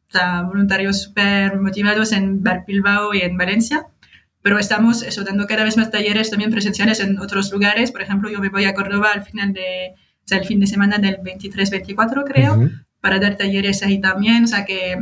[0.46, 3.88] voluntarios súper motivados en Bilbao y en Valencia,
[4.42, 7.92] pero estamos eso, dando cada vez más talleres también presenciales en otros lugares.
[7.92, 10.68] Por ejemplo, yo me voy a Córdoba al final de, o sea, el fin de
[10.68, 12.70] semana del 23-24, creo,
[13.00, 14.46] para dar talleres ahí también.
[14.46, 14.98] O sea que,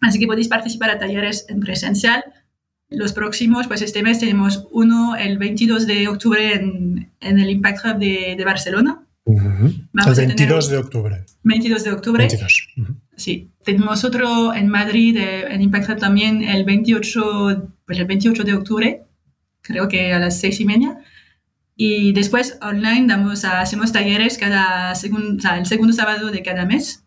[0.00, 2.24] Así que podéis participar a talleres en presencial.
[2.88, 7.84] Los próximos, pues este mes tenemos uno el 22 de octubre en, en el Impact
[7.84, 9.04] Hub de, de Barcelona.
[10.18, 11.24] el 22 de octubre.
[11.42, 12.26] 22 de octubre.
[12.26, 12.68] 22.
[13.16, 18.54] Sí, tenemos otro en Madrid, eh, en Impact también el 28, pues el 28 de
[18.54, 19.02] octubre,
[19.62, 20.98] creo que a las seis y media.
[21.74, 26.64] Y después online damos hacemos talleres cada segundo, o sea, el segundo sábado de cada
[26.64, 27.04] mes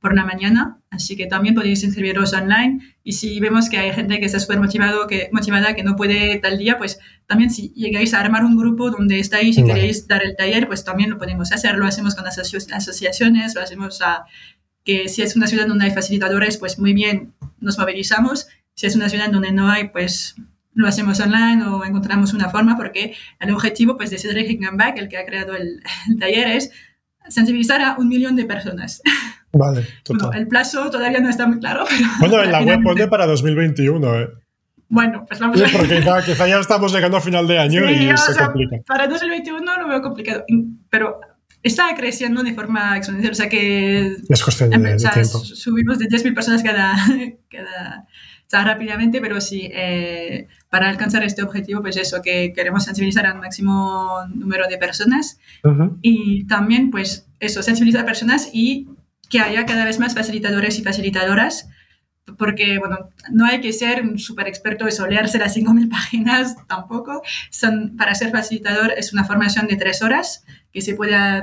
[0.00, 2.96] por la mañana, así que también podéis inscribiros online.
[3.02, 6.38] Y si vemos que hay gente que está súper motivado, que, motivada, que no puede
[6.38, 10.24] tal día, pues también si llegáis a armar un grupo donde estáis y queréis dar
[10.24, 14.24] el taller, pues también lo podemos hacer, lo hacemos con las asociaciones, lo hacemos a
[14.84, 18.48] que si es una ciudad donde hay facilitadores, pues muy bien, nos movilizamos.
[18.74, 20.36] Si es una ciudad donde no hay, pues
[20.74, 25.08] lo hacemos online o encontramos una forma porque el objetivo pues, de Cedric Higginback, el
[25.08, 25.82] que ha creado el,
[26.18, 26.70] taller, es
[27.28, 29.02] sensibilizar a un millón de personas.
[29.52, 30.36] Vale, total.
[30.36, 31.84] el plazo todavía no está muy claro.
[32.20, 34.28] Pero bueno, en la web pone para 2021, ¿eh?
[34.90, 35.72] Bueno, pues vamos a ver.
[35.72, 38.76] Porque quizá, ya estamos llegando a final de año y se complica.
[38.86, 40.44] Para 2021 lo veo complicado,
[40.88, 41.20] pero
[41.62, 44.16] está creciendo de forma exponencial, o sea que...
[44.28, 45.38] Es cuestión de, tiempo.
[45.44, 46.94] Subimos de 10.000 personas cada,
[47.50, 48.06] cada,
[48.48, 53.26] o sea, rápidamente, pero sí, eh, para alcanzar este objetivo, pues eso, que queremos sensibilizar
[53.26, 55.38] al máximo número de personas
[56.02, 58.88] y también, pues eso, sensibilizar a personas y
[59.28, 61.68] que haya cada vez más facilitadores y facilitadoras,
[62.36, 67.22] porque, bueno, no hay que ser un súper experto de leerse las 5.000 páginas tampoco.
[67.50, 71.42] Son, para ser facilitador es una formación de tres horas que se puede,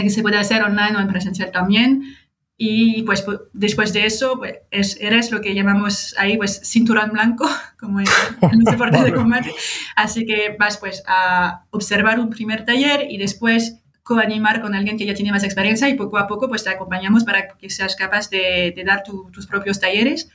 [0.00, 2.16] que se puede hacer online o en presencial también.
[2.56, 7.98] Y pues después de eso, pues eres lo que llamamos ahí pues cinturón blanco, como
[8.00, 8.06] en,
[8.52, 9.52] el deporte de combate.
[9.96, 15.06] Así que vas pues a observar un primer taller y después coanimar con alguien que
[15.06, 18.28] ya tiene más experiencia y poco a poco pues te acompañamos para que seas capaz
[18.30, 20.30] de, dar tus propios talleres.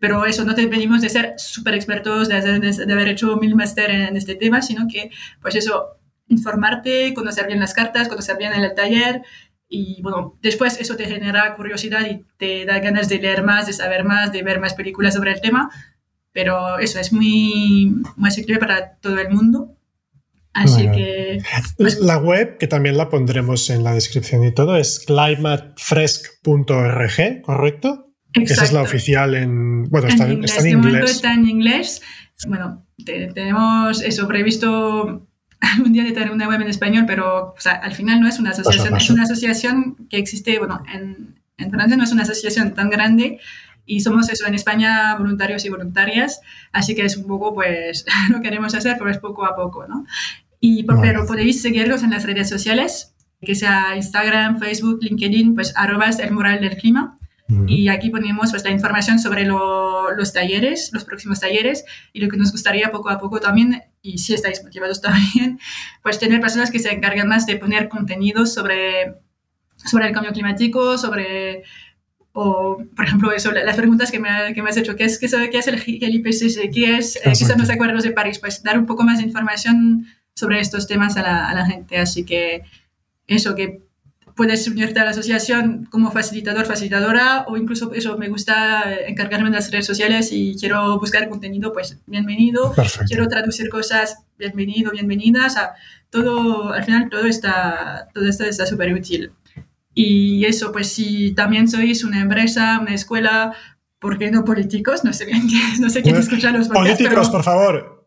[0.00, 3.90] Pero eso, no te pedimos de ser súper expertos, de, de, haber hecho mil máster
[3.90, 5.10] en este tema, sino que
[5.42, 9.22] pues eso, informarte, conocer bien las cartas, conocer bien el taller,
[9.68, 13.74] y bueno, después eso te genera curiosidad y te da ganas de leer más, de
[13.74, 15.70] saber más, de ver más películas sobre el tema.
[16.32, 19.76] Pero eso es muy, muy asequible para todo el mundo.
[20.64, 21.38] Así que.
[21.76, 28.08] Pues la web, que también la pondremos en la descripción y todo, es climatefresk.org, ¿correcto?
[28.34, 28.52] Exacto.
[28.52, 29.84] Esa es la oficial en.
[29.84, 30.50] Bueno, está en, inglés.
[30.50, 31.10] Está en inglés.
[31.10, 32.02] está en inglés.
[32.46, 35.26] Bueno, tenemos eso previsto
[35.60, 38.96] algún día de tener una web en español, pero al final no es una asociación,
[38.96, 43.40] es una asociación que existe, bueno, en, en, Francia no es una asociación tan grande
[43.84, 46.40] y somos eso en España voluntarios y voluntarias,
[46.72, 50.04] así que es un poco, pues, lo queremos hacer, pero es poco a poco, ¿no?
[50.60, 56.18] Y, Pero podéis seguirlos en las redes sociales, que sea Instagram, Facebook, LinkedIn, pues arrobas
[56.18, 57.16] el mural del clima.
[57.66, 62.36] Y aquí ponemos pues, la información sobre los talleres, los próximos talleres y lo que
[62.36, 65.58] nos gustaría poco a poco también, y si estáis motivados también,
[66.02, 69.14] pues tener personas que se encargan más de poner contenidos sobre,
[69.76, 71.62] sobre el cambio climático, sobre,
[72.32, 75.28] o por ejemplo, eso, las preguntas que me, que me has hecho, ¿qué es, qué,
[75.50, 76.70] qué es el, el IPCC?
[76.70, 78.38] ¿Qué es eh, quizás los acuerdos de París?
[78.38, 80.06] Pues dar un poco más de información
[80.38, 81.98] sobre estos temas a la, a la gente.
[81.98, 82.62] Así que
[83.26, 83.82] eso, que
[84.38, 89.56] puedes unirte a la asociación como facilitador, facilitadora, o incluso eso, me gusta encargarme de
[89.56, 92.72] las redes sociales y quiero buscar contenido, pues bienvenido.
[93.08, 95.56] Quiero traducir cosas, bienvenido, bienvenidas.
[95.56, 95.74] A
[96.08, 99.32] todo, al final todo está todo esto está súper útil.
[99.92, 103.52] Y eso, pues si también sois una empresa, una escuela,
[103.98, 105.02] ¿por qué no políticos?
[105.02, 105.26] No sé,
[105.80, 106.96] no sé quién pues, escucha los podcasts.
[106.96, 107.97] Políticos, por favor.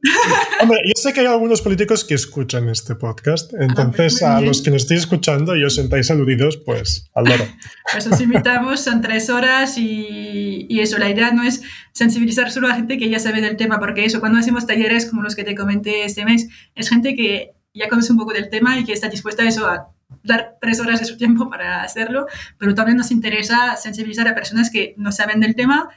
[0.61, 4.41] Hombre, yo sé que hay algunos políticos que escuchan este podcast, ah, pues entonces a
[4.41, 7.45] los que nos estéis escuchando y os sentáis aludidos, pues al loro.
[7.91, 11.61] Pues os invitamos, son tres horas y, y, eso, la idea no es
[11.91, 15.21] sensibilizar solo a gente que ya sabe del tema, porque eso, cuando hacemos talleres como
[15.21, 18.79] los que te comenté este mes, es gente que ya conoce un poco del tema
[18.79, 19.91] y que está dispuesta a eso, a
[20.23, 24.69] dar tres horas de su tiempo para hacerlo, pero también nos interesa sensibilizar a personas
[24.69, 25.89] que no saben del tema,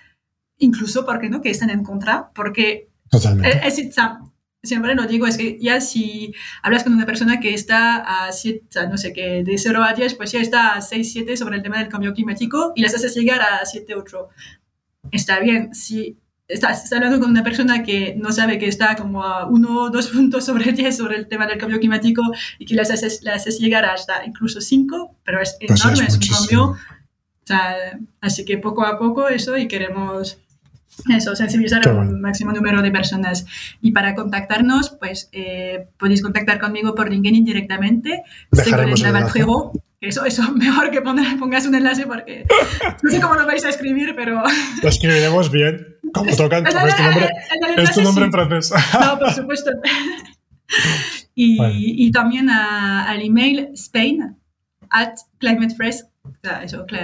[0.58, 3.66] incluso, porque no?, que están en contra, porque Totalmente.
[3.66, 3.78] Es,
[4.64, 8.88] siempre lo digo, es que ya si hablas con una persona que está a 7,
[8.88, 11.62] no sé qué, de 0 a 10, pues ya está a 6, 7 sobre el
[11.62, 14.28] tema del cambio climático y las haces llegar a 7, 8.
[15.12, 19.46] Está bien, si estás, hablando con una persona que no sabe que está como a
[19.46, 22.22] 1 2 puntos sobre 10 sobre el tema del cambio climático
[22.58, 26.14] y que las haces, las haces llegar hasta incluso 5, pero es pues enorme, es,
[26.14, 26.64] un cambio.
[26.70, 27.76] O sea,
[28.22, 30.38] así que poco a poco eso y queremos
[31.14, 33.46] eso, sensibilizar a un máximo número de personas.
[33.80, 38.22] Y para contactarnos, pues eh, podéis contactar conmigo por LinkedIn directamente.
[38.50, 39.72] Dejaremos el juego.
[40.00, 42.46] Eso, eso, mejor que pongas un enlace porque
[43.02, 44.42] no sé cómo lo vais a escribir, pero...
[44.82, 47.30] Lo escribiremos bien, como tocan, como es tu nombre,
[47.78, 48.72] es tu nombre en francés.
[49.00, 49.70] No, por supuesto.
[51.36, 51.58] Y,
[52.06, 54.36] y también al email spain
[54.90, 56.06] at climatefresk,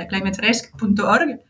[0.09, 1.41] climatefresk.org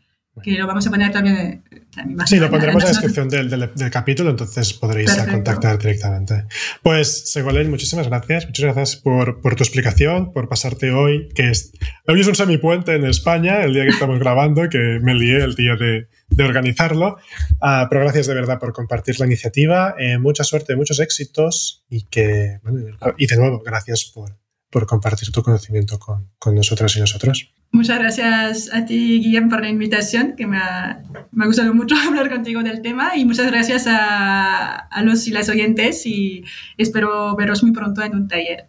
[0.41, 1.63] que lo vamos a poner también.
[1.97, 6.45] en sí, lo pondremos en la descripción del, del, capítulo, entonces podréis contactar directamente.
[6.81, 8.45] Pues, Segolén, muchísimas gracias.
[8.45, 11.73] Muchas gracias por, por, tu explicación, por pasarte hoy, que es,
[12.07, 15.55] hoy es un semipuente en España, el día que estamos grabando, que me lié el
[15.55, 17.17] día de, de organizarlo.
[17.61, 19.95] Uh, pero gracias de verdad por compartir la iniciativa.
[19.99, 24.37] Eh, mucha suerte, muchos éxitos y que, bueno, y de nuevo, gracias por,
[24.69, 27.51] por compartir tu conocimiento con, con nosotras y nosotros.
[27.71, 31.01] Muchas gracias a ti, Guillem, por la invitación, que me ha,
[31.31, 35.31] me ha, gustado mucho hablar contigo del tema y muchas gracias a, a los y
[35.31, 36.43] las oyentes y
[36.77, 38.65] espero veros muy pronto en un taller.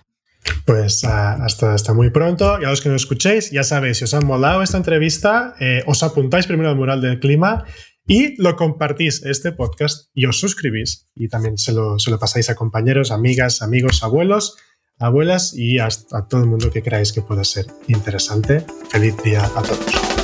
[0.64, 2.58] Pues uh, hasta, hasta muy pronto.
[2.60, 5.82] Y a los que nos escuchéis, ya sabéis, si os ha molado esta entrevista, eh,
[5.86, 7.64] os apuntáis primero al mural del clima
[8.06, 12.50] y lo compartís este podcast y os suscribís y también se lo, se lo pasáis
[12.50, 14.56] a compañeros, amigas, amigos, abuelos,
[15.02, 18.64] abuelas y a, a todo el mundo que creáis que pueda ser interesante.
[18.90, 20.21] Feliz día a todos.